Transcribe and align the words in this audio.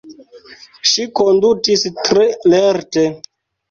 Ŝi 0.93 1.05
kondutis 1.21 1.87
tre 2.09 2.29
lerte. 2.53 3.09